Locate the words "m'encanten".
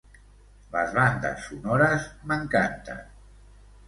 2.31-3.05